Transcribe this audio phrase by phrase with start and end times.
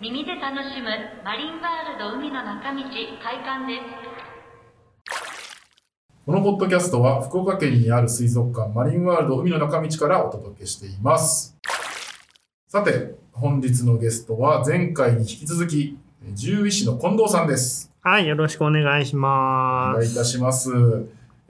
[0.00, 0.88] 耳で楽しむ
[1.22, 2.80] マリンワールド海の中道
[3.22, 3.84] 開館です
[6.24, 11.54] このポッドキャストは福岡県にある水族館マリンワールド海の中道からお届けしています。
[12.66, 15.98] さて、本日のゲストは前回に引き続き、
[16.40, 17.92] 獣医師の近藤さんです。
[18.00, 19.98] はい、よろしくお願いしおます。
[19.98, 20.70] 願いいたします。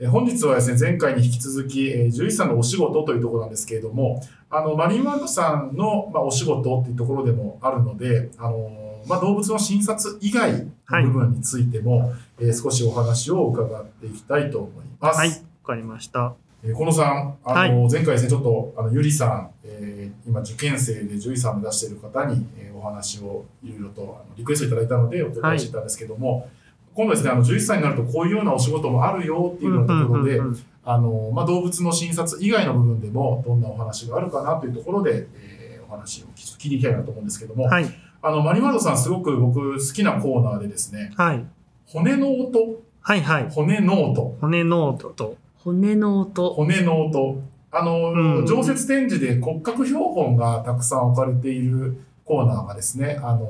[0.02, 10.52] え本日はですね、前回に引き続き、えー獣医師さんのお仕事というところなんですけれども、あの、マリンワールドさんの、まあ、お仕事っていうところでもあるので、あの、まあ、動物の診察以外
[10.90, 15.18] の部分についても、えー少しお話を伺っていきたいと思います。
[15.18, 16.32] はい、わかりました。
[16.64, 26.48] えー、近藤さん、あの、前回ですね、ちょっと、あの、ゆりさん、えー今受験生で獣医さんを目指している方に、えーお話をいろいろとあのリクエストいただいたので、お伺いしてたんですけども、
[26.94, 30.40] 今度ですね、あの、獣医師さんになるとこういうようなお仕事もあるよっていうようなところで、
[30.84, 37.86] あの、まあ、動物の診察以外の部分でも、どんなお話があるかなというところで、えーお話を聞いていきたいなと思うんですけども、はい、
[38.22, 41.44] あの、マリンワールドさん、すごく僕好きなコーナーでですね、はい、
[41.86, 43.50] 骨の音、はい、はい。
[43.50, 46.54] 骨の音、骨ノートと、骨の音。
[46.54, 47.42] 骨の音。
[47.72, 48.46] あの、うん。
[48.46, 53.48] 常設展示で骨格標本がたくさん置かれているコーナーがですね、あの、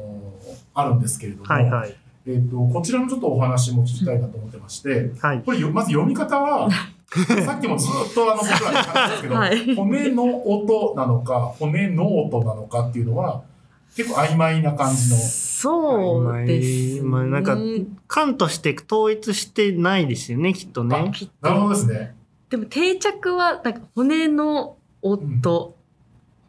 [0.73, 5.43] あるんですけれども、はい、はい、えっ、と、こちらのちょっとお話も聞きたいなと思ってまして、はい。
[5.45, 6.69] これよまず読み方は、
[7.45, 13.43] さっきもずっとあの僕らに話したんですけど、はい骨の音なのか、骨の音なのかっていうのは、
[13.97, 15.17] 結構曖昧な感じの。
[15.17, 17.03] そうです、ね。
[17.03, 17.57] まあなんか
[18.07, 21.11] 館として統一してないですよね、きっとね。
[21.15, 21.87] きっなるほどと。
[21.87, 22.15] ですね。
[22.49, 25.75] でも定着は、なんか骨の音。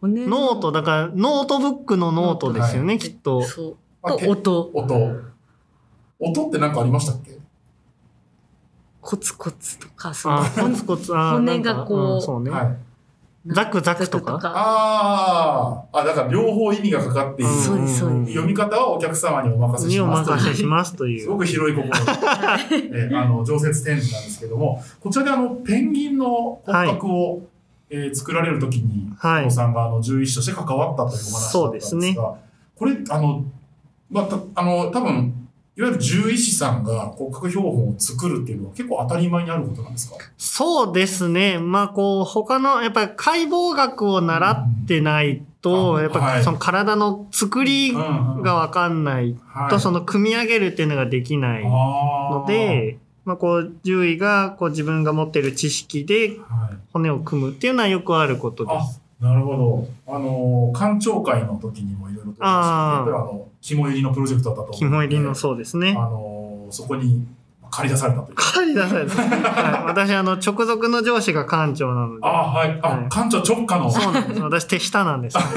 [0.02, 3.42] 骨のノート、だからノートブックのノートですよね、きっと。
[3.44, 3.78] そう。
[4.08, 4.72] と音。
[4.74, 5.31] 音。
[6.22, 7.38] 音って何かありましたっけ？
[9.02, 12.52] コツコツとか、そのコツコツ、骨がこうんそうね。
[12.52, 12.78] はい。
[13.48, 14.40] ザクザクとか？
[14.44, 17.52] ああ、あ、だから両方意味がかかっている。
[17.52, 18.32] そうですそうです。
[18.34, 20.38] 読み方はお客様にお任せしますという。
[20.38, 21.22] 任せしますという。
[21.22, 21.96] すごく広い心で、
[22.94, 27.42] えーあの常設展示なんですけども、こちらであのペンギンの骨格を、
[27.90, 29.50] えー作られるときに、はい。
[29.50, 32.16] さんがあの獣医師として関わったというお話だったんですが、そうですね。
[32.76, 33.44] これあの
[34.12, 35.41] まあたあの多分
[35.78, 40.18] いわゆる獣医師さんが骨格標本を作るっていうのは結構当たり前にあることなんですか？
[40.38, 41.60] そうですね。
[41.60, 48.02] まあこう、他の、やっぱり解剖学を習ってないと、うんやっぱその体の作りが
[48.56, 49.38] わかんない
[49.70, 59.02] と、そのの組み上げるっていうのができないのので、まあこう、獣医がこう自分が持ってる知識ではい、骨を組むっていうのはよくあることであす。
[59.22, 59.88] なるほど。
[60.08, 65.94] あの館長会の時にもいろいろとあーやっぱりあの肝入りのプロジェクトだったと思う肝入りのあそうですね。
[65.94, 67.28] のそこに
[67.70, 68.36] 借り出されたという。
[68.36, 69.16] 借り出された。
[69.16, 72.26] はい私、あの、直属の上司が館長なので。
[72.26, 72.80] あはい。
[72.82, 73.90] あ、はい館長直下の。
[73.90, 74.42] そうなんです。
[74.42, 75.38] 私手下なんです。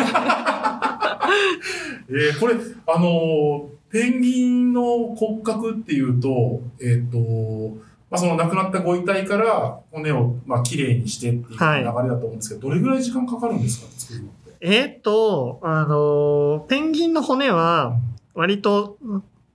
[2.10, 2.54] えーこれ、
[2.86, 7.76] あのーペンギンの骨格っていうと、えっ、と、
[8.10, 13.86] まあ、その亡くなったご遺体から骨を、まあ、綺麗にしてっていう流れはいだと思うんですけど、どれぐらい時間かかるんですか？
[13.98, 14.54] 作るのって。
[14.60, 17.96] えっと、あの、ペンギンの骨は、
[18.34, 18.98] 割と、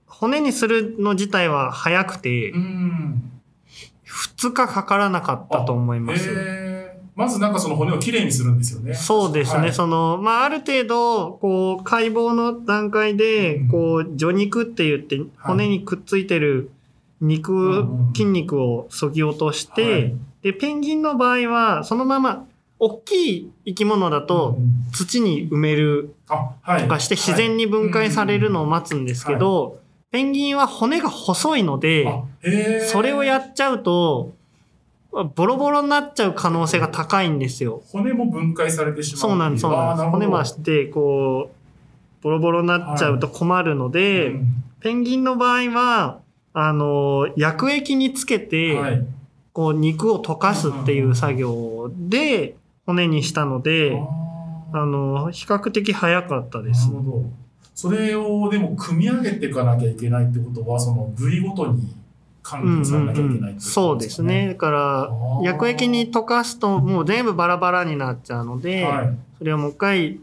[0.06, 3.30] 骨にするの自体は早くてう、ん。
[4.38, 6.28] 2日かからなかったと思います。
[6.30, 6.80] えー
[7.16, 8.94] まずなんかその骨を綺麗にするんですよね。
[8.94, 9.60] そうですね。
[9.60, 16.70] はいその、まあ、ある程度、こう、解剖の段階でうん、こう、除肉って言って、骨にくっついてる肉、う
[17.24, 20.14] ん筋肉を削ぎ落として、はい。
[20.42, 22.46] で、ペンギンの場合は、そのまま、
[22.78, 26.14] 大きい生き物だとう、ん土に埋める。
[26.26, 32.06] とかして自然に分解されるのを待つんですけど、ペンギンは骨が細いので、
[32.90, 34.34] それをやっちゃうと、
[35.34, 37.82] ボロボロになっちゃう可能性が高いんですよ。
[37.88, 40.10] 骨も分解されてしまうそうなんです、そうなんです。
[40.10, 44.34] 骨ましして、こう、ボロボロになっちゃうと困るので、
[44.80, 46.20] ペンギンの場合は、
[46.52, 49.06] あの、薬液につけて、はい、
[49.52, 52.56] こう、肉を溶かすっていう作業で、
[52.86, 53.96] 骨にしたので、
[54.72, 56.98] あの、比較的早かったですな。
[56.98, 57.24] るほど。
[57.74, 61.94] それをでも組み上げていかなきゃいけないってことは、その部位ごとに
[62.42, 64.48] 管理されなきゃいけないってことそうですね。。
[64.48, 65.10] だから、
[65.42, 69.14] 薬液に溶かすともう全部バラバラになっちゃうので、はい。
[69.38, 70.18] それをもう一回、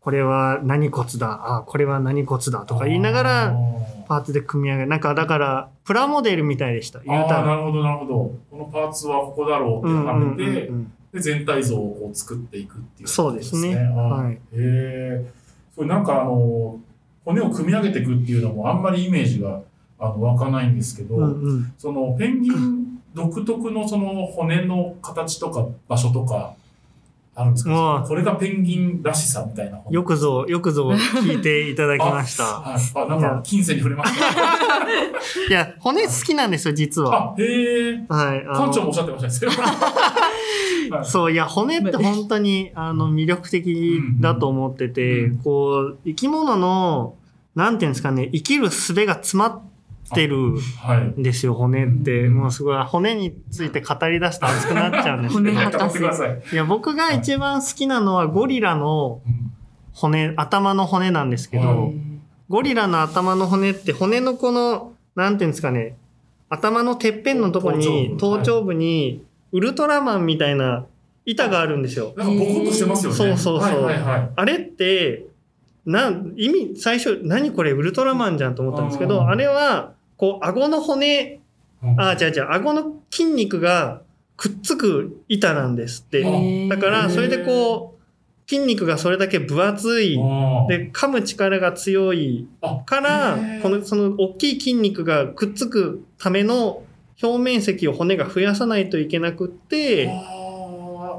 [0.00, 4.88] これは何骨だ、あ、これは何骨だとか言いながあら、ーパーツで組み上げる。
[4.88, 7.00] なんかだから、プラモデルみたいでした。
[7.00, 7.46] 言うたら。
[7.46, 8.14] なるほど、なるほど。
[8.50, 15.24] このパーツはここだろうってうんはめて、うんで全体像をこう作っていくっていう、そうですねはいへえ。
[15.72, 16.80] それなんかあの、
[17.24, 19.60] 骨を組み上げていくっていうのもあんまりイメージが
[19.98, 26.54] あの湧かないんですけど、うんうんそのペンギン独特のその骨の形とか場所とか
[27.36, 29.92] あるんですかもうこれがペンギンらしさみたいな本。
[29.92, 32.44] よくぞ、よくぞ聞いていただきました。
[32.60, 32.92] はい。
[32.94, 34.24] あ、なんか、金銭に触れました。
[35.50, 37.34] いや、骨好きなんですよ、実は。
[37.36, 38.04] あ、へえ。
[38.08, 38.44] はい。
[38.44, 39.56] 館長もおっしゃってましたね。
[40.90, 47.14] はいそう、いや、骨って本当に、あの、魅力的だと思ってて、うんこう、生き物の、
[47.54, 49.73] なんていうんですかね、生きる術が詰まって
[50.26, 51.20] るはい。
[51.20, 52.26] んですよ、骨って。
[52.26, 55.56] うんもうすごい、骨について語り出すと熱くなっちゃうんですけど。
[55.78, 56.54] 骨い。
[56.54, 59.50] いや、僕が一番好きなのはゴリラのうん
[59.94, 61.94] 骨、頭の骨なんですけど、はい
[62.50, 65.96] ゴリラの頭の骨って骨のこの、なんていうんですかね、
[66.50, 70.84] 頭のてっぺんのとこに、頭頂部頭頂部に、ウルトラマンみたいな
[71.24, 72.12] 板があるんですよ。
[72.16, 73.16] なんかボコッとしてますよね。
[73.16, 74.30] そうそうそうはいはいはい。
[74.36, 75.24] あれって、
[75.86, 79.28] なん、意味、最初、何これウルトラマンじゃんと思ったんですけど、うん。
[79.28, 81.40] あれは、こう、顎の骨、
[81.82, 82.00] うん。
[82.00, 84.02] あ、違う違う、顎の筋肉が
[84.36, 86.68] くっつく板なんですって。
[86.68, 90.16] だから、それでこう、筋肉がそれだけ分厚い、
[90.68, 92.46] で、噛む力が強い。
[92.60, 96.82] あからこの、その大きい筋肉がくっつくための
[97.22, 100.06] 表面積を骨が増やさないといけなくって、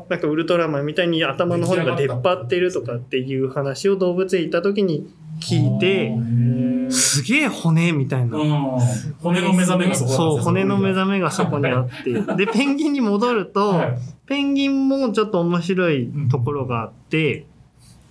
[0.07, 5.07] あなんかウルトラマンみたいに頭の骨が出っ張ってるとかっていう話を動物園行った時に
[5.39, 8.37] 聞いて、ーすげえ骨みたいな。
[8.37, 8.79] うん。
[9.21, 12.13] 骨の目覚めがそこそう、骨の目め覚めがそこにあって。
[12.35, 13.97] で、ペンギンに戻ると、はい。
[14.25, 17.45] ペンギンもちょっと面白いところがあって、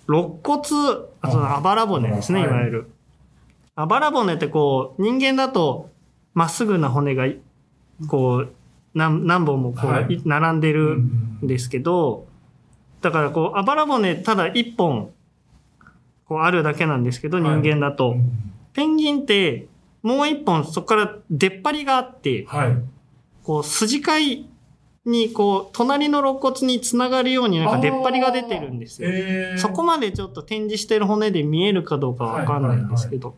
[0.08, 0.61] 肋骨、
[1.20, 2.49] あそのあばら骨ですね、はい。
[2.49, 2.91] いわゆる。
[3.76, 5.91] あばら骨ってこう、人間だと、
[6.35, 7.26] まっすぐな骨が、
[8.08, 8.49] こう、
[8.94, 10.14] 何何本もこう、はい。
[10.14, 11.46] い並んでうるんん。
[11.46, 12.26] ですけど、
[13.00, 15.11] だからこう、あばら骨ただ一本、
[16.26, 17.61] こうあるだけなんですけど、人はい。
[17.61, 18.17] 間だと。
[18.73, 19.67] ペンギンって、
[20.02, 22.76] もう一本そこから出っ張りがあって、はい。
[23.43, 24.46] こう、筋飼
[25.05, 29.11] に、こう、隣の肋骨につながるようになんか出っ張りが出てるんですよ。
[29.12, 29.58] えー。
[29.58, 33.35] そこまでちょっと展示してる骨で見えるかどうかわかんないんですけど。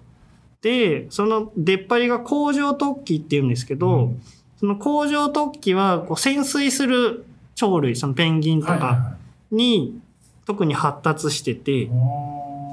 [0.62, 4.22] で、その出っ張りが甲状突起っていうんですけど、うん
[4.58, 7.24] その甲状突起はこう潜水する
[7.58, 9.16] 鳥類、そのペンギンとか
[9.50, 10.00] に
[10.46, 11.90] 特に発達してて、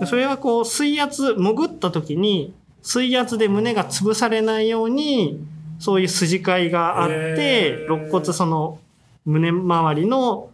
[0.06, 5.40] それはこう水圧、潜った時に水圧で胸が潰されないように、
[5.80, 8.80] そういう筋飼いがあって肋骨その
[9.26, 10.50] 胸周りの、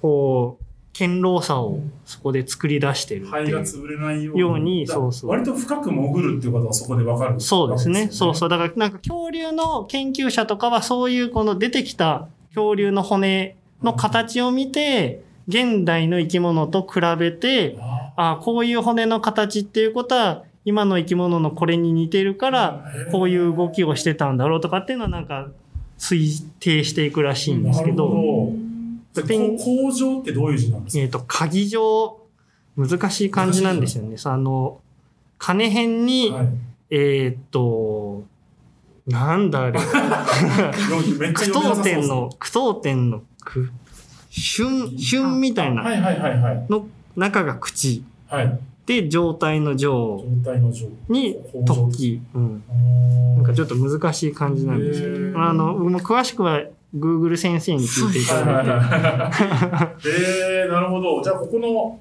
[0.00, 3.62] こう、堅牢さをそこで作り出してるっていう。
[3.62, 4.86] 肺が潰れないように。
[4.86, 7.40] そうそう割と深く潜るっていうことはそこでわかる、。
[7.40, 8.08] そうですね。
[8.10, 8.50] そうそうう。
[8.50, 17.76] だからなんか恐竜の研究者とかはそういうこの出てきた恐竜の骨の形を見て、現代の生き物と比べて、
[18.16, 25.48] ああこういう骨の形っていうことは、今の生き物のこれに似てるから、こういう動きをしてたんだろうとかっていうのはなんか
[25.98, 28.69] 推定していくらしいんですけなるど、ほど。
[29.22, 29.56] でペン。
[29.56, 31.02] こ工場ってどういう字なんですか？
[31.02, 32.18] えっ、と、鍵状、
[32.76, 34.16] 難しい漢字なんですよね。
[34.24, 34.80] あの、
[35.38, 36.48] 金辺に、はい。
[36.90, 38.24] えっ、と、
[39.06, 39.80] なんだあれ。
[41.32, 43.70] 句 読点の、句読点の句、
[44.30, 44.68] 春、
[44.98, 46.66] 春みたいなはいはいはいはい。
[46.68, 46.86] の
[47.16, 48.04] 中が口。
[48.28, 48.58] はい。
[48.86, 50.24] で、状態の状。
[51.08, 51.36] に
[51.66, 52.20] 突起。
[52.34, 52.62] うん。
[52.68, 55.02] ななんかちょっと難しい感じなんです。
[55.02, 56.60] けど、あの、もう詳しくは
[56.96, 58.64] Google 先生に聞いていただい
[60.02, 60.08] て。
[60.08, 61.22] えー、なるほど。
[61.22, 61.98] じゃあ、ここの、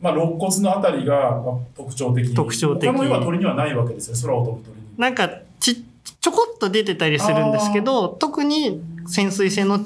[0.00, 2.34] まあ、肋骨のあたりがまあ特徴的。
[2.34, 4.22] 特徴的他の要は鳥にはないわけですよね。
[4.22, 4.82] 空を飛ぶ鳥に。
[4.98, 5.84] なんかち、
[6.20, 9.80] ちょこっと出てたりするんですけど、特に潜水性の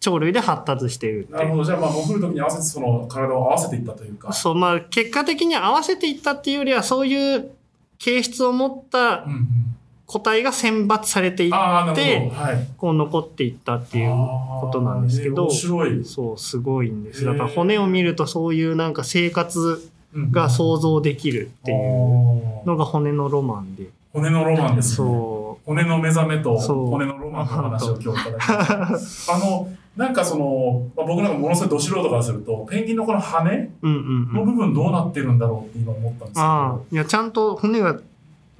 [0.00, 1.28] 鳥類で発達している。
[1.30, 1.64] なるほど。
[1.64, 4.32] じゃあ、まあ、潜るときに合わせて、その、体を合わせていったというか。
[4.32, 7.50] そう、まあ、結果的に合わせていったっていうよりは、そういう
[7.98, 9.73] 形質を持ったうんうん。
[10.06, 11.56] 個体が選抜されていって。
[11.56, 12.68] はい。
[12.76, 16.04] こう残っていったっていうことなんですけど面白い。
[16.04, 17.24] そう、すごいんです。
[17.24, 23.88] だから骨を見るとそういうなんか生活うんが想像できるっていうのが骨のロマンで。
[24.12, 24.96] 骨のロマンですね。
[25.08, 29.34] そ骨の目覚めと骨のロマンの話を今日いただきました。
[29.34, 33.70] あの、なんかその、まあ、僕なんかものすごいど素人からすると、ペンギンのこの羽う。
[33.82, 34.32] うんうんうん。
[34.34, 36.42] の部分どうなってるんだろうって今思ったんですけど。
[36.42, 37.98] ああ、いや、ちゃんと骨が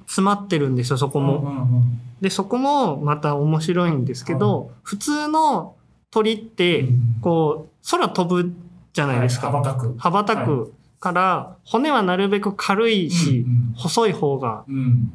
[0.05, 1.83] 詰まってるんですよ、そこも。
[2.21, 5.75] で、そこもまた面白いんですけど、普通の
[6.11, 8.53] 鳥ってうん、こう、空飛ぶ
[8.93, 9.51] じゃないですか。
[9.51, 9.95] はい羽ばたく。
[9.97, 14.63] 羽ばたくから、骨はなるべく軽いし、うん細い方が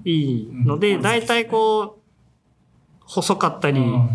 [0.05, 1.03] いいので、うん。
[1.03, 2.01] だいたいこう、
[3.07, 4.09] 細かったりうん。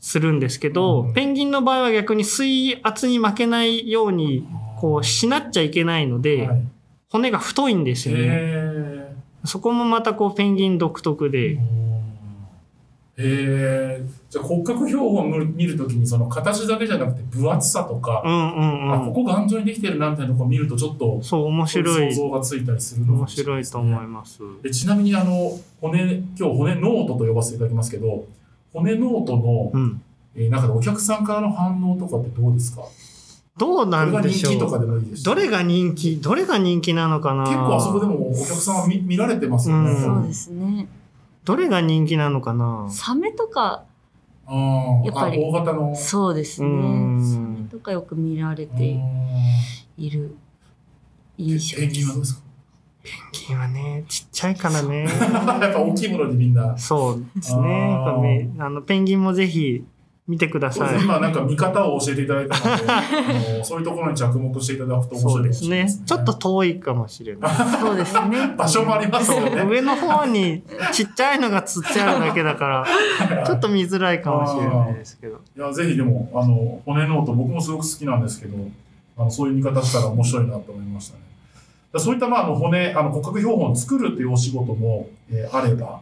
[0.00, 4.46] するんですけど、うんペンギンの場合は逆に水圧に負けないように、
[4.78, 6.62] こう、しなっちゃいけないので、はい。
[7.10, 8.99] 骨が太いんですよね。
[9.44, 11.58] へそこもまたこう、ペンギン独特ーで、へへ
[13.18, 14.02] え。
[14.30, 19.12] じゃあ骨格標本を見るときにその形だけじゃなくて分厚さとか、うんうんあこうん。
[19.12, 22.22] こ頑丈にできてるなみたいなとこ見るとちょっとそう、面白い想。
[22.22, 24.40] 像がついたりするのか面白いと思います。
[24.62, 25.50] でちなみにあの
[25.82, 28.24] 骨今日骨ノートと呼ばせていただきますけど
[28.72, 30.02] 骨ノートの、うん。
[30.36, 32.82] えー中でお客さんからの反応とかってどうですか？
[33.60, 34.80] どうなんでしょ人気とかう。
[34.80, 39.90] でもいいですしどれが人気どれが人気なのかな結構あそこでもお客さんは見見られてますよね。
[39.90, 40.88] うんそうですね。
[41.44, 43.84] どれが人気なのかなサメとか、
[44.46, 45.94] あーやっぱりあ大型の。
[45.94, 46.68] そうですね。
[46.68, 48.98] うんサメとかよく見られて
[49.96, 50.36] いる
[51.38, 51.88] 印象ペン。
[51.90, 52.42] ギンはどうですか？
[53.02, 55.04] ペンギンはね、ちっちゃいからね。
[55.08, 55.10] やっ
[55.72, 56.76] ぱ大きいものにみんな。
[56.76, 57.90] そうですね。
[57.90, 59.82] やっぱめあのペンギンもぜひ
[60.30, 61.02] 見てください。
[61.02, 65.88] 今なんか見方を教えていただいたので、あのそういうところに着目していただくと面白いですね。
[66.06, 67.50] ちょっと遠いかもしれない。
[67.80, 68.54] そうですね。
[68.56, 69.64] 場所もありますよね。
[69.64, 72.86] 上の方にちっちゃいのがつってあるだけだか
[73.28, 75.40] ら、 ちょっと見づらいかもしれないですけど。
[75.56, 78.56] いや、ぜひでも、あの、骨ノート、僕もすごく好きなんですけど、
[79.18, 81.22] あのそういう見方したら面白いなと思いましたね。
[81.92, 86.00] だそういった、まあ、あの骨、あの骨格標本を作るっていうお仕事も、えーあれば、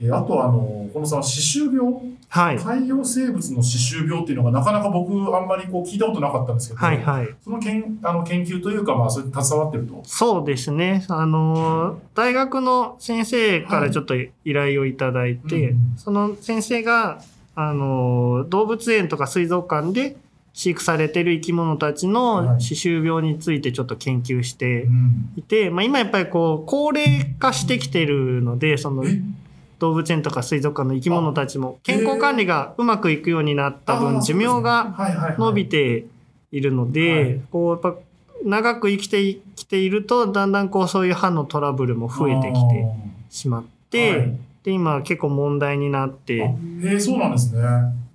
[0.00, 1.80] えーあとは、あの、このさ、歯周病、
[2.28, 2.58] はい。
[2.58, 7.28] 海洋生物の歯周病っていうのがなかなか僕、あんまりこう聞いたことなかったんですけど、はいはい。
[7.42, 10.00] そのけんあの研究というか、まあ、それに携わってると？
[10.04, 11.04] そうですね。
[11.08, 17.20] あの、大学の先生からちょっと依頼をいただいて、うんその先生が、
[17.54, 20.16] あの、動物園とか水族館で
[20.52, 29.20] 飼育されてる生き物たちはいの歯周病についてちょっと研究してうんいて、まあ今やっぱりこう、高齢化してきてるので、そのえ？
[29.80, 34.94] 動物園とか水族館の生き物たちも健康管理がうまくいくようになった分、寿命が
[35.38, 36.04] 伸びて
[36.52, 37.40] いるので、はい。
[37.50, 37.98] こうやっぱ
[38.44, 42.86] 長く生きてきているとだんだんこうそういう歯のトラブルも増えてきて
[43.30, 44.38] しまって、はい。
[44.62, 46.54] で今結構問題になって
[46.98, 47.62] そうなんですね。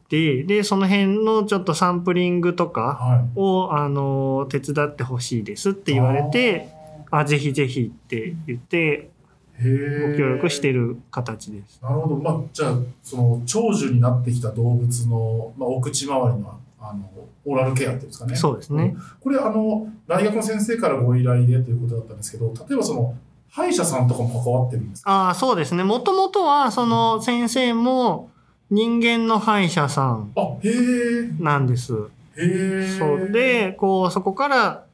[0.07, 3.39] ででその辺のちょっとサンプリングとかはい。
[3.39, 6.69] をあの手伝ってほしいですって言われて
[7.09, 9.09] あぜひぜひって言って
[9.57, 11.79] ご協力してる形です。
[11.81, 12.15] なるほど。
[12.15, 17.09] まあ、じゃあ、その、長寿になってきた動物の、まあ、お口周りの、あの、
[17.45, 18.35] オーラルケアっていうんですかね。
[18.35, 18.95] そうですね。
[19.21, 23.15] これ、あの、大学の先生からご依頼でということだったんですけど、例えばその、
[23.49, 25.09] 歯医者さんとかも関わってるんですか？
[25.09, 25.83] ああそうですね。
[25.85, 28.29] もともとはその先生も
[28.69, 31.29] 人間の歯医者さんあ、へえ。
[31.39, 31.93] なんです。
[31.93, 31.97] へ
[32.37, 32.97] え。
[32.99, 34.84] そうで、こう、そこから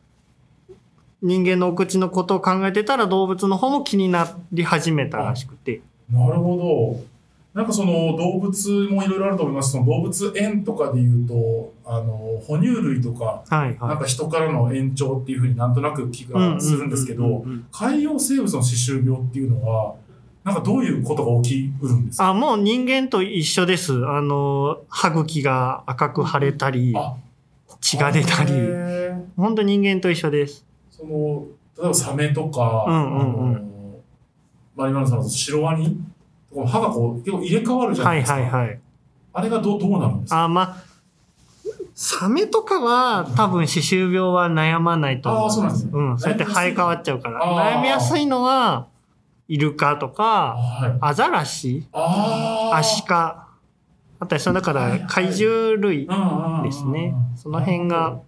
[1.21, 5.81] 人間のお口のことを考えてたら動物の方も気になり始めたらしくて。
[6.11, 7.11] なるほど。
[7.53, 9.73] なんかその動物もいろいろあると思います。
[9.73, 13.77] その動物園とかで言うと、あの、哺乳類とか、はいはい。
[13.89, 19.95] なんか人からの延長っていうふうになんとなく気がするんですけど、海洋生物の歯周病っていうのは、
[20.45, 22.29] なんかどういうことが起きうるんですか？
[22.29, 23.93] あ、もう人間と一緒です。
[24.07, 27.15] あの、歯茎が赤く腫れたり、あ
[27.81, 30.65] 血が出たへり、ー本当人間と一緒です。
[31.01, 31.45] その、
[31.77, 33.71] 例えばサメとか、うんうんうんあの
[34.75, 35.99] まあ今のさんのシロワニ？
[36.53, 38.39] 歯がこう結構入れ替わるじゃなはいいですか。
[38.39, 38.79] はいはい。
[39.33, 40.43] あれがどうどうなるんですか？
[40.43, 40.75] あ、まあ、
[41.93, 45.91] サメとかは多分歯周病は悩まないと思ああ、そうなんですね。
[45.93, 47.41] うん、そうやって生え変わっちゃうから。
[47.41, 48.87] 悩みやすいのは、
[49.47, 50.97] イルカとか、はい。
[51.01, 51.87] アザラシ。
[51.91, 53.49] アシカ。
[54.19, 57.13] あったり、そのだから怪獣類ですね。
[57.35, 58.19] その辺が。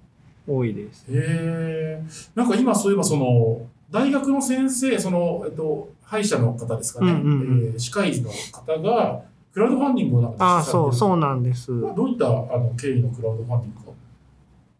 [0.47, 1.05] 多いです。
[1.09, 2.03] へえ。
[2.35, 7.12] なんか今そういえばその、大学の先生、その、えっと、歯医者の方ですかね。
[7.12, 9.21] うんうんうんえー歯科医の方が、
[9.53, 11.67] クラウドファンディングをなんかああ、そう、そうななんです。
[11.67, 13.91] どういったあの経緯のクラウドファンディングか。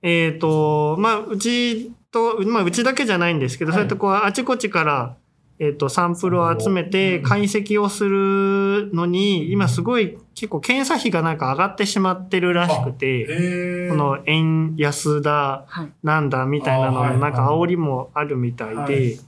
[0.02, 5.16] えっ、と、まあ、うちと、まあ、うちだけじゃないんですけど、はいそうやってこう、あちこちから、
[5.64, 7.22] えっ、と、サンプルを集めてう。
[7.22, 7.24] ん。
[7.24, 13.90] 解析をするのに、今すごい結構検査費がなんか上がってしまってるらしくて。
[13.90, 15.92] この円安だ、はい。
[16.04, 19.20] なんだみたいなののなんか煽りもあるみたいで、はい。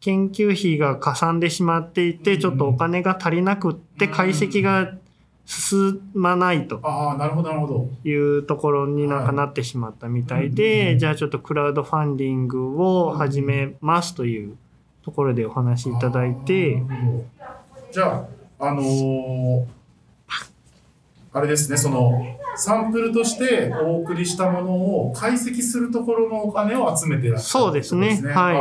[0.00, 2.40] 研究費がかさんでしまっていて、うん。
[2.40, 4.94] ちょっとお金が足りなくってうん解析が
[5.50, 6.78] 進まないと。
[6.84, 7.88] ああ、なるほど、なるほど。
[8.04, 10.98] いうところになんかなってしまったみたいはいで、うん。
[11.00, 14.56] じゃあちょっとクラウドファンディングを始めますという
[15.04, 16.82] ところでお話しいただいて、
[17.92, 18.26] じゃ
[18.58, 19.64] あ、あのー
[21.32, 28.14] あれですね、その、サンプルとしてお送りしたものを解析するところのお金を集めていらっしゃるそうですね。
[28.14, 28.56] ってことはい。
[28.56, 28.58] あ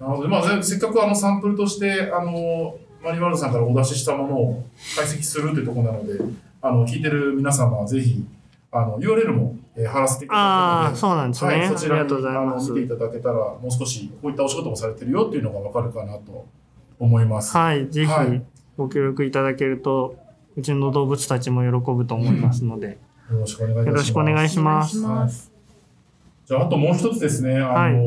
[0.00, 0.28] なるほど。
[0.28, 4.64] まあ、せっかくあのサンプルとして、あのマリマルさんからお出ししたものを
[4.96, 6.18] 解析するというところなので、
[6.62, 8.24] あの、聞いてる皆様はぜひ、
[8.72, 11.58] あの、URL も、えー貼らせていただくああ、ので、そうなんですね。
[11.58, 12.56] はい、そちらにあの。
[12.56, 16.46] 見ていただけたら、もう少しこういったお仕事もされてるよっていうのがわかるかなと
[16.98, 17.56] 思います。
[17.56, 18.42] はい、ぜひはい
[18.76, 20.16] ご協力いただけると
[20.56, 22.98] うちの動物たちも喜ぶと思いますので、
[23.30, 23.88] よろしくお願いします。
[23.88, 25.30] よろしくお願いしますお願い。
[26.46, 28.00] じゃあ、あともう一つですね、あの、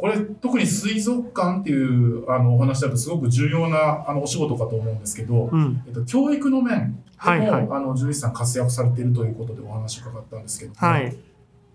[0.00, 5.82] これ、特に水族館っていうあのお話だとすごく重要なあのお仕事かと思うんですけど、うん。
[5.86, 11.14] えっと、教育の面でも、はいはいあの、獣医師さん活躍されているということでお話を伺ったんですけど、はい。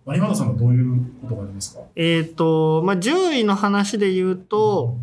[0.06, 1.82] マリマドさんはどういうことがありますか？
[1.96, 4.98] えっ、と、まあ、獣医の話で言うと、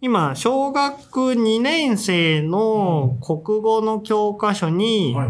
[0.00, 5.28] 今、小学2年生の国語の教科書に、はい。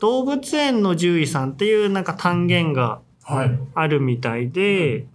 [0.00, 3.58] 動物園の獣医さんっていうなんか単元がはい。
[3.74, 5.06] あるみたいで、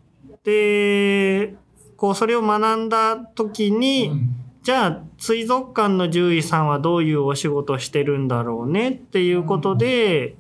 [0.48, 1.56] で、
[1.98, 4.30] こう、それを学んだ時に、うん。
[4.64, 10.38] じゃあ、水族館の獣医さんはどういうお仕事してるんだろうねっていうことで、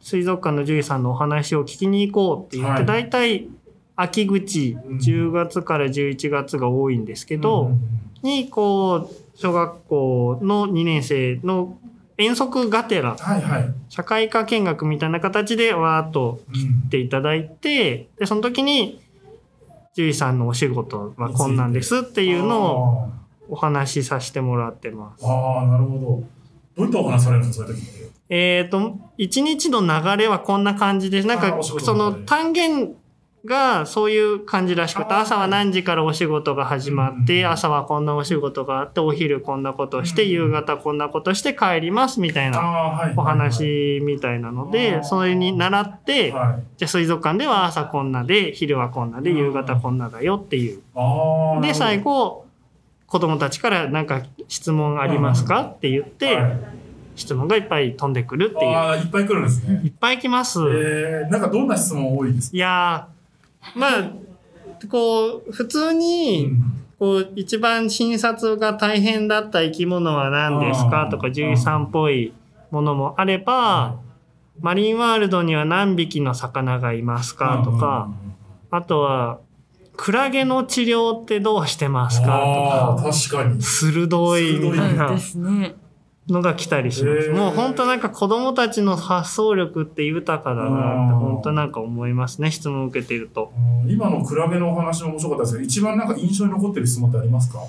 [0.00, 2.86] 水族館の獣医さんのお話を聞きに行こうって言って、はい。
[2.86, 3.48] だいたい
[3.96, 4.98] 秋口、うん。
[4.98, 7.80] 10月から11月が多いんですけど、うん
[8.22, 11.78] に、こう、小学校の2年生の
[12.16, 13.74] 遠足がてら、はいはい。
[13.88, 16.54] 社会科見学みたいな形でわーっとうん
[16.88, 19.00] 来ていただいて、で、その時に、
[19.98, 23.08] 獣医さんのお仕事はこんなんですっていうのを
[23.48, 25.26] お話しさせてもらってます。
[25.26, 26.24] あーあー、なるほど。
[26.76, 28.10] どういったお話されるんですか、そういう時って。
[28.28, 31.26] えっ、と、一日の流れはこんな感じです。
[31.26, 32.94] なんか、その単元
[33.44, 43.12] がそういう感じらしくて、朝は何時からお仕事が始まって、うん朝はこんなお仕事があって、お昼こんなことして、うん夕方こんなことして帰りますみたいな。
[43.16, 46.62] お話みたいなのあで、ーそれに習って、はい。
[46.76, 50.82] じゃあ水族館では朝こんなで、昼はこんなで、うん夕方こんなだよっていう。
[51.62, 52.44] で、最後、
[53.06, 55.62] 子供たちからなんか質問ありますか？
[55.62, 56.60] って言って、はい、
[57.16, 58.70] 質問がいっぱい飛んでくるっていう。
[58.98, 59.80] いっぱい来るんですね。
[59.82, 60.58] いっぱい来ます。
[60.60, 62.56] えー、なんかどんな質問多いですか？
[62.56, 63.17] いやー、
[63.74, 64.12] まあ、
[64.90, 66.50] こう、普通に、
[66.98, 72.32] こう、一番診察が大変だった生き物は何ですかとか、獣医さんっぽい
[72.70, 74.00] ものもあれば、
[74.60, 78.10] マリンワールドには何匹の魚がいますかとか、
[78.70, 79.40] あとは、
[79.96, 83.62] クラゲの治療ってどうしてますかとか、ー、確かに。
[83.62, 85.74] 鋭いみたいなですね。
[86.28, 87.30] のが来たりします。
[87.30, 91.18] もう本当なんか子供たちの発想力って豊かだなってうん。
[91.20, 93.52] 本当なんか思いますね、質問を受けていると。
[93.84, 93.90] うん。
[93.90, 95.52] 今のクラゲのお話も面白かったです。
[95.54, 97.60] けど、一番なんか印象に残ってる質問ってありますか？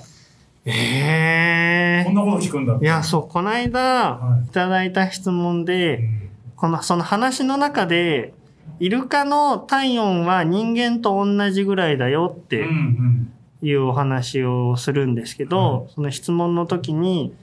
[0.65, 3.79] ええこんなこと聞くんだいや、そう、この間
[4.17, 4.45] はい。
[4.45, 6.29] いただいた質問うで、ん。
[6.57, 8.33] この、その話の中で、
[8.81, 13.33] イルカの体温は人間と同じぐらいだよっうんうてん。
[13.61, 17.33] いうお話をするんですけど、その質問の時に、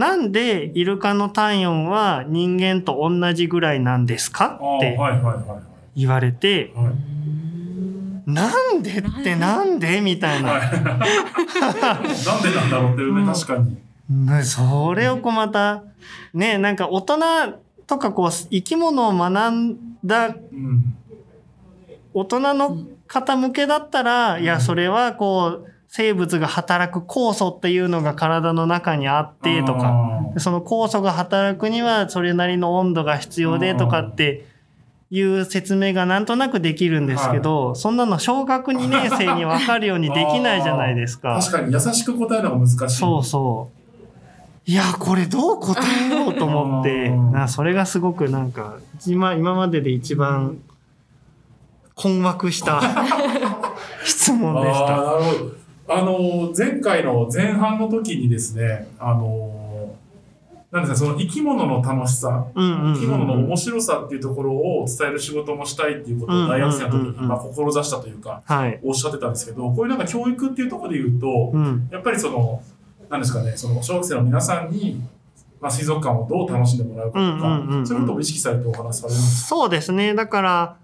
[0.00, 4.58] なんでイルカの体温は人間と同じぐらいなんですか？
[4.78, 4.96] って
[5.94, 6.72] 言われて、
[8.24, 10.00] なんでってなんで？
[10.00, 10.52] みたいな。
[10.52, 10.62] はい。
[10.62, 13.76] なんでなんだろうってね、うん確かに。
[14.08, 15.84] ねそれをこうまた、
[16.32, 17.18] ね、なんか大人
[17.86, 20.96] とかこう生き物を学んだうん。
[22.14, 34.46] 大人の方向けだったら、いや、それはこう、生物が働く酵素っていうのが体の中にあってとか、その酵素が働くにはそれなりの温度が必要でとかって
[35.10, 41.40] いう説明がなんとなくできるんですけど、そんなの小学2年生にわかるようにできないじゃないですか。
[41.40, 42.96] 確かに優しく答えるのが難しい。
[42.96, 44.70] そうそう。
[44.70, 48.76] いや、これどう答えようと思って、うんなそれがすごくなんか、
[49.08, 50.58] 今、今までで一番
[51.96, 52.80] 困惑した
[54.06, 54.86] 質問でした。
[54.86, 55.59] なるほど。
[55.92, 59.96] あの、前回の前半の時にですね、あの、
[60.70, 68.78] なんですか、その生き物の楽しさ、生き物のうん面白さっていうところを伝える仕事もしたいっていうことを大学生の時に、まあ、志したというか、はい。
[68.84, 71.88] おっしゃってたんですけど、こういうなんか教育っていうところで言うと、うん。
[71.90, 72.62] やっぱりその、
[73.08, 75.02] なんですかね、その小学生の皆さんに、
[75.60, 80.14] まあ、水族館をどう楽しんでもらうかとか、そういうことを意識されてお話しされるんですそうですね。
[80.14, 80.76] だから、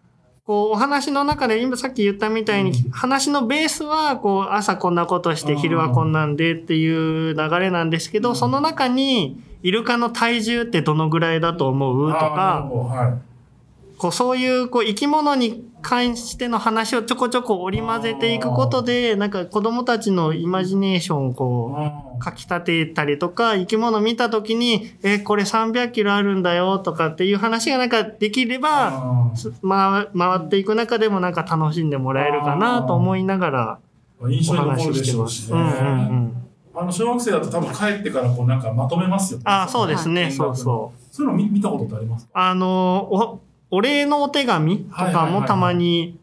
[0.46, 2.90] こう、お話の中で、今さっき言ったみたいに、うん。
[2.90, 5.58] 話のベースは、こう、朝こんなことして、うん。
[5.58, 6.86] 昼はこんなんでってい
[7.30, 8.36] う流れなんですけど、うん。
[8.36, 12.12] その中に、イルカの体重ってどのぐらいだと思う？
[12.12, 12.70] とか。
[13.98, 33.78] こうそういうこう生き物に関しての話をちょこちょこ織り交ぜていくことで、なんか子供たちのイマジネーションをこう、あかき立てたりとか、生き物見たときに、え、これ300キロあるんだよとかっていう話がなんかできれば、あす回回っていく中でもなんか楽しんでもらえるかなと思いながら
[34.18, 35.54] お象に残るで話しししてょうしね。
[35.56, 35.80] ます。
[35.80, 36.42] うんうんうん。
[36.74, 39.44] あの小学生だと多分帰ってからこうなんかまとめますよね。
[39.46, 40.22] あ、そうですね。
[40.24, 41.14] はいそうそう。
[41.14, 42.32] そういうの見見たことってありますか？
[42.34, 46.18] あの、お、お礼のお手紙とかもたまに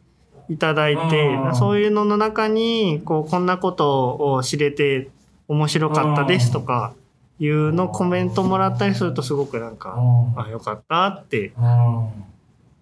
[0.49, 5.10] いただいてはい、そういうのの中に、こう、こんなことを知れて
[5.47, 6.93] 面白かったですとか
[7.39, 12.08] いうのコメントもらったりするとすごくなんあか、ーあ、よかったってあ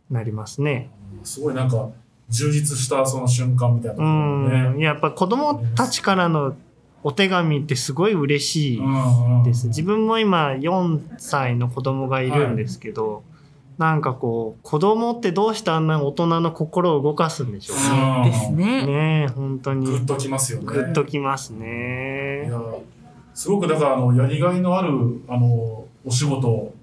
[0.09, 0.89] なりますね。
[1.21, 1.89] ーすごいなんか
[2.29, 4.75] 充実したその瞬間みたいなとうん。
[4.77, 4.83] ね。
[4.83, 6.55] やっぱ子供たちからの
[7.03, 8.81] お手紙ってすごい嬉しい
[9.43, 9.67] です。
[9.67, 13.23] 自分も今4歳の子供がいるんですけど、
[13.77, 18.23] なんかこう、子供ってどうしてあんな大人の心を動かすんでしょうね。
[18.25, 18.85] うんですね。
[18.85, 20.65] ねえ、本当にグッときますよね。
[20.65, 22.47] グッときますいね。
[22.49, 22.61] や
[23.33, 24.89] すごくだからあのやりがいのある
[25.27, 26.73] あのお仕事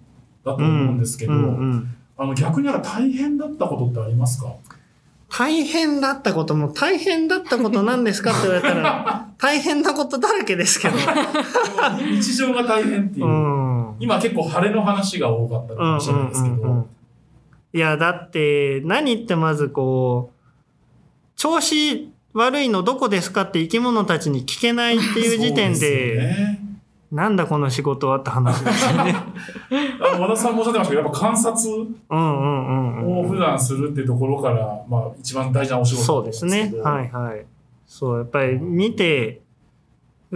[0.45, 1.45] だと思うんですけど、うんう
[1.77, 4.53] んあの逆に大変だったことってありますか？
[5.31, 8.31] 大変だったことも大変だったことなんですか？
[8.31, 10.95] って言われたら 大変なことだらけですけど。
[12.11, 13.27] 日常が大変っていう。
[13.27, 13.95] うん。
[14.01, 16.55] 今結構晴れの話が多かったかもしれないですけど。
[16.55, 16.87] うんうんうんうん
[17.75, 20.39] いや、だって、何言ってまずこう、
[21.37, 26.61] 調子悪いのどこですかって生き物たちに聞けないっていう時点そうで、すよね
[27.11, 29.15] なんだこの仕事はって話ですよね。
[30.21, 31.71] 和田さんもおっしゃってましたけど、やっぱ観察。
[32.11, 36.73] を普段するっていうところから、まあ一番大事なお仕事そうですね。
[36.83, 37.47] はいはい。
[37.87, 39.41] そう、やっぱり見て、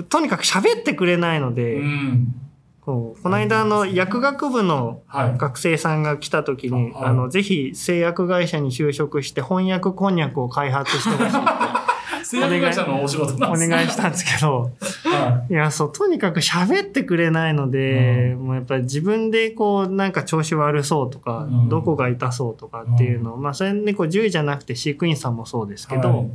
[0.09, 2.35] とにかく喋ってくれないので、うん。
[2.81, 5.39] こうこの間あの薬学部のはい。
[5.39, 11.39] 学生さんが来た時に、あはいあの、ぜひ製薬会社に就職して翻訳こんにゃくを開発してほしいって
[12.25, 14.71] 製薬会社のお仕事なんおですね願いしたんですけど、
[15.05, 26.31] はいや、そう、とにかく喋ってくれないので、もうやっぱり自分でこう、なんか調子悪そうとか、うんどこが痛そうとかっていうのを、まあ、それでこう、獣医じゃなくて飼育員さんもそうですけど、はい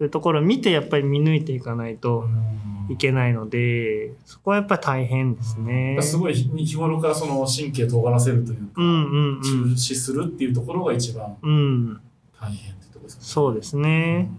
[0.00, 5.96] そういうところを見てやっぱり見抜いていかないとうんいけないので、そこはやっぱり大変ですね。
[6.00, 9.42] すごい日日頃からその神経尖らせるというか、うんうんうん。
[9.42, 12.00] 中止するっていうところが一番うん。
[12.40, 13.28] 大変ってところですかね。
[13.28, 14.30] そうですね。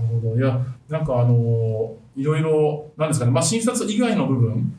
[0.00, 0.36] るほど。
[0.36, 4.72] いや、なんかあのいろいろ、なんですかね、まあ、診察以外の部分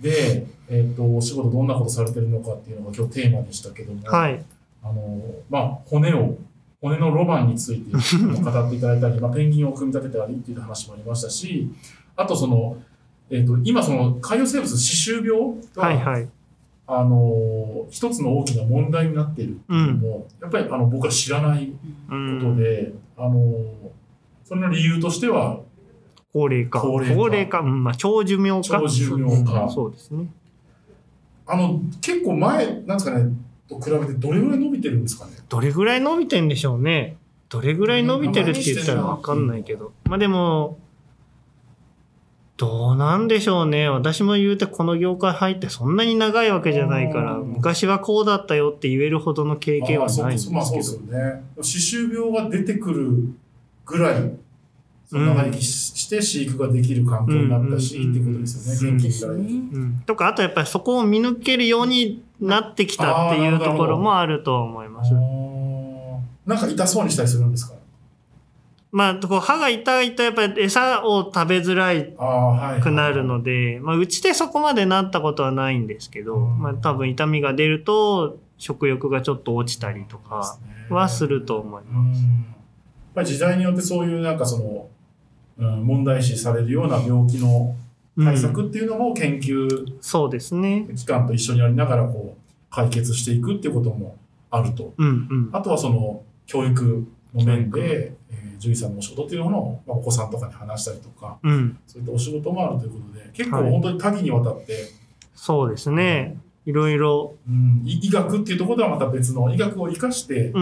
[0.00, 4.42] で、えっ、と、お仕事どんなことされてるのかっていうのが今日テーマでしたけども、はい。
[4.82, 5.20] あの
[5.50, 6.36] まあ、骨を、
[6.80, 11.68] 骨のロマンについて語っていただいたり、まあ、ペンギンを組み立てたりっていう話もありましたし、
[12.16, 12.78] あとその、
[13.28, 15.30] えっ、と、今その海洋生物、歯周病
[15.74, 16.28] が、はいはい。
[16.92, 21.76] あの一つの大きな問題になっているっていうのも、やっぱりあの僕は知らないうこ
[22.08, 22.56] とん。
[22.56, 23.54] で、あの
[24.50, 25.60] それの理由としては、
[26.32, 26.80] 高齢化。
[26.80, 28.80] 高齢化まあ、長寿命化。
[28.80, 30.26] 長寿命化うんそうですね。
[31.46, 33.32] あの結構前、なんですかね、
[33.68, 35.34] と比べてどれぐらい伸びてるんですかね？
[35.48, 37.16] どれぐらい伸びてんでしょうね。
[37.48, 39.92] どれぐらい伸びてるって言ったらわかんないけど。
[40.06, 40.78] まあでも、
[42.56, 43.88] どうなんでしょうね。
[43.88, 51.16] 私も言うてこの業界入ってそんなに長いわけじゃないから、うん昔はこうだったよって言えるほどの経験はないんですけまあそうですど。
[51.16, 51.42] よね。
[51.62, 53.32] 歯周病が出てくる
[53.90, 54.32] ぐらい、
[55.06, 58.92] その長生きしして飼育ができる環境になったし、うんっていうことですよね。
[58.92, 59.44] うん元気ですになれる。
[59.44, 59.50] ね。
[59.72, 65.12] うん、とか、あとやっぱりそこを見抜けるようになってきたっていうところもあると思います。
[66.46, 67.74] なんか痛そうにしたりするんですか？
[68.92, 72.80] まあ、こう歯が痛いとやっぱり餌を食べづらいああ、はい。
[72.80, 82.20] くなるので、まあ、うちでそこまでなったことはないんですけど、うんまあ、多分痛みが出ると食欲がちょっと落ちたりとかはすると思いうんます。
[83.20, 84.88] ぱり時代によってそういうなんかその、
[85.58, 87.76] うん、問題視されるような病気の
[88.16, 89.68] 対策っていうのも研究
[90.00, 90.88] そうですね。
[90.96, 94.16] 機関と一緒にやりながらこう解決していくっていうことも
[94.50, 94.94] あると。
[94.96, 95.50] うんうん。
[95.52, 98.20] あとはその教育の面で、えー
[98.60, 101.78] 獣医さんのお仕事っていうものを、まあ、お子さんとかに話したりとか、うん。
[101.86, 104.90] そういったお仕事もあるということで、結構はい本当に多岐にわたって、
[105.34, 106.36] そうですね。
[106.66, 107.36] いろいろ。
[107.48, 110.52] うん、い医学っていうところではまた別の医学を生かして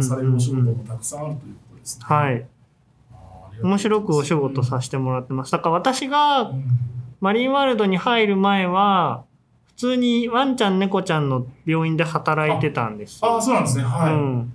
[0.00, 0.64] されるお仕事うん。
[0.66, 1.56] もたくさんあるという
[1.88, 2.06] ですね。
[2.06, 2.46] はい。
[3.62, 5.52] 面白くお仕事させてもらってます。
[5.52, 6.64] だから私がうん
[7.20, 9.24] マリンワールドに入る前は、
[9.66, 13.32] 普通にワンちゃん猫ちゃんの病院で働いてたんですよ。
[13.32, 13.84] ああ、そうなんですね。
[13.84, 14.12] はい。
[14.12, 14.54] うん、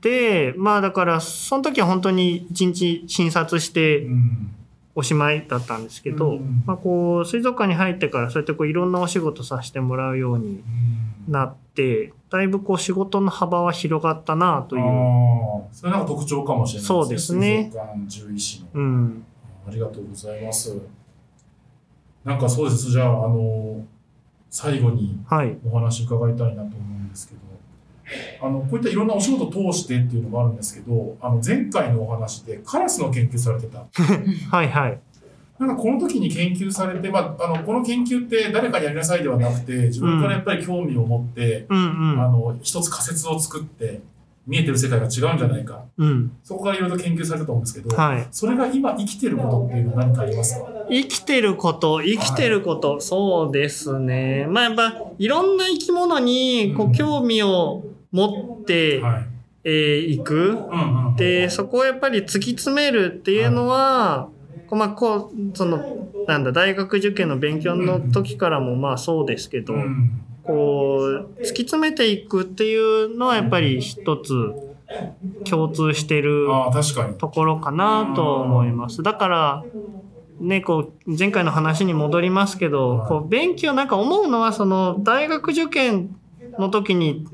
[0.00, 4.52] でまあだからその時は本当に一日診察してうん
[4.98, 10.46] おしまいだったんですけど、うんまあ、こう水族館に入ってからそうやってこういろんなお仕事させてもらうように
[11.26, 17.70] うんなってだいぶこう仕事の幅は広がったなという、ああ、それなんか特徴かもしれないそうですね
[18.08, 18.68] 獣医師の。
[18.74, 19.24] うん、
[19.66, 20.76] ありがとうございます。
[22.24, 22.90] なんかそうです。
[22.90, 23.84] じゃあ、あの、
[24.50, 27.40] 最後にはいお話伺いたいなと思うんですけど、
[28.42, 33.86] あの、こういったいろんなお仕事を通してっていうのもあるんですけど、あの、前回のお話でカラスの研究されてた。
[34.50, 35.00] はいはい
[35.58, 44.00] なんかこの時に研究されて、まあ、あの、この研究って誰かにやりなさいではなくて、自分からやっぱり興味を持って、うんうんあの、一つ仮説を作って、
[44.46, 45.82] 見えてる世界が違うんじゃないか。
[45.98, 50.68] うんそこからいろいろと研究されたと思うんですけど、はいそれが今生きてることっていうのは何かありますか？
[50.88, 54.46] 生きてること、生きてること、そうですね。
[54.48, 59.26] まあやっぱ、いろんな生き物に、こうんう、興味を持って、はい。
[59.64, 60.50] えーいく。
[60.50, 61.16] うんうん。
[61.16, 64.28] で、そこをやっぱり突き詰めるっていうのは、
[64.74, 65.86] まあ、こう、その、
[66.26, 70.10] なんだ、大学受験の勉強の時からもまあそうですけど、うん。
[70.42, 74.32] こう、突き詰めていくっていうのはやっぱり一つ
[75.48, 76.46] 共通してる。
[77.18, 79.02] ところかなと思います。
[79.02, 79.64] だから、
[80.40, 86.16] ね、こう、前回の話に戻りますけど、はいこう、勉強、なんか思うのは、その、大学受験
[86.58, 87.26] の時に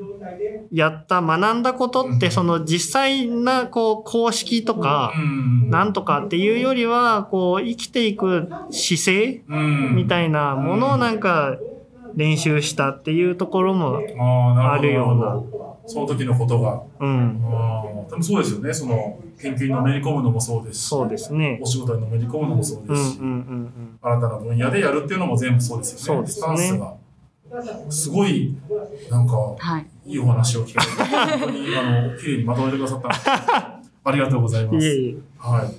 [0.72, 5.70] やった、学んだことって、うんその、実際な、こう、公式とか、うん。
[5.70, 9.96] なんとかっていうよりは、こう、生きていく姿勢うん。
[9.96, 11.56] みたいなものをなんか、
[12.14, 16.82] 練習したっていうところも、ああ、なるようなその時のことが。
[17.00, 18.72] うん、ああ、でもそうですよね。
[18.72, 21.66] その、研究にのめり込むのもそうですし、そうですねお。
[21.66, 26.22] 仕事にのめり込むのもそううん、うん、ですし、うん、新たな分野でやるっていうのも全部そうですよね。
[26.22, 26.94] そうですねスタンスが。
[27.90, 28.54] すごい、
[29.10, 29.86] なんか、はい。
[30.06, 33.20] いいお話を聞けて、本当に、あの、綺麗にまとめてくださったので
[34.04, 34.82] ありがとうございまうん。
[34.82, 34.96] いえす。
[34.96, 35.14] いえ。
[35.38, 35.74] はい。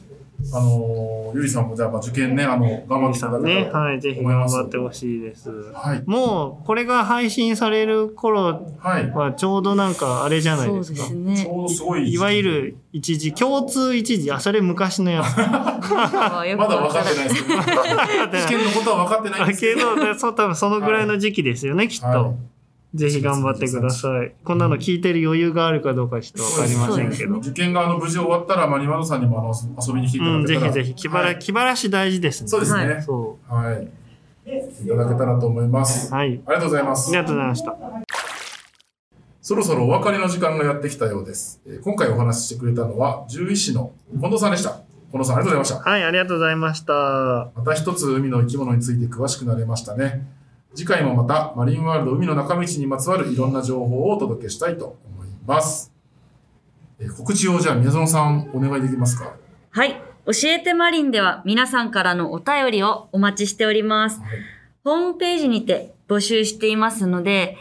[0.51, 5.49] あの、ゆりさんもじゃあ、まあ、受験ね、あの、頑張っていただけね、はい、ぜひ頑張ってほしいです。
[5.73, 6.03] はい。
[6.05, 9.09] もう、これが配信される頃はい。
[9.11, 10.97] は、ちょうどなんか、あれじゃないそうですか。
[10.99, 11.47] ですねち。
[11.47, 12.13] ょうどすごい。
[12.13, 15.37] いわゆる一時、共通一時、あ、それ昔のやつ。
[15.37, 17.61] ままだ分 かってないですけど、
[18.39, 19.95] 試験のことは分かってないですけけど。
[19.95, 22.35] ど、そう、多分そのぐらいの時期ですよね、きっはと。
[22.93, 24.33] ぜひ頑張ってください。
[24.43, 27.37] こんなの聞いてる余裕があるかどうかちょっとわかりませんけど。
[27.37, 29.53] 受験があの無事終わったら、マリマノさんにもあの
[29.85, 30.71] 遊びに来ていたうん、だけたら。
[30.71, 32.47] ぜひぜひ、気晴ら、はい気晴らし大事ですね。
[32.49, 32.93] そうですね。
[32.93, 33.89] はそはい。
[34.45, 36.11] いただけたらと思います。
[36.11, 36.15] う。
[36.15, 36.27] はい。
[36.27, 37.17] ありがとうございますあり。
[37.17, 37.75] がとうございました。
[39.41, 41.61] そろそろお別れの時間がやってきたようです。
[41.65, 44.81] えー今回お話ししてくれたのは、獣医師の近藤さんでした。
[45.11, 45.89] 近藤さん、ありがとうございました。
[45.89, 46.93] はい、ありがとうございました。
[47.55, 50.25] また一つ海の生き物について詳しくなれましたね。
[50.75, 55.93] 次回もまたマリンワールド海の中道にまつわるいろんな情報をお届けしたいと思います。
[56.99, 59.35] えー告知をじゃあ宮園さんお願いできますか？
[59.71, 60.01] はい。
[60.25, 64.19] 教えてマリンでは皆さんからのお便りをお待ちしております。
[64.21, 64.29] はい。
[64.83, 67.57] ホームページにて募集していますので、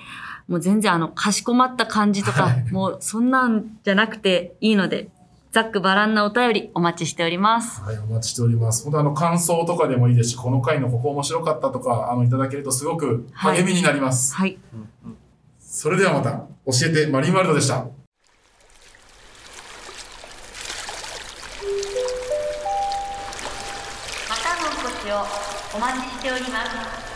[0.48, 5.09] もう全然あの、かしこまった感じとか、はいもうそんなんじゃなくていいので、
[5.53, 7.83] ざっくばらんなお便りお待ちしております。
[7.83, 8.85] はい、お待ちしております。
[8.85, 14.35] 本当あの感想とかでもいいですし、この回のここ面白かったとか、あのいただけるとすごく励みになります。
[14.35, 14.59] はい。
[15.61, 17.75] それではまた教えてマリンワールドでした。
[17.77, 17.85] ま
[24.43, 25.17] たのお越しを
[25.77, 27.12] お待ちしております